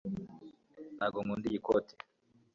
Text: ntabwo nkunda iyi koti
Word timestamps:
ntabwo 0.95 1.17
nkunda 1.23 1.45
iyi 1.49 1.59
koti 1.65 1.93